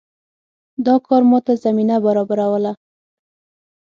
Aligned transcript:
دا 0.85 0.95
کار 1.07 1.21
ماته 1.31 1.53
زمینه 1.65 1.95
برابروله. 2.05 2.71